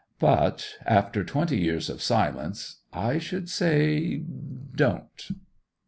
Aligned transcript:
But—after 0.17 1.23
twenty 1.23 1.59
years 1.59 1.87
of 1.87 2.01
silence—I 2.01 3.19
should 3.19 3.49
say, 3.51 4.23
don't! 4.75 5.27